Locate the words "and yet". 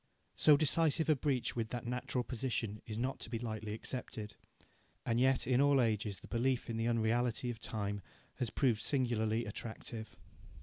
5.05-5.45